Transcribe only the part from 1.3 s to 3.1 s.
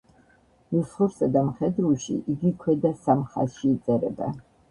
და მხედრულში იგი ქვედა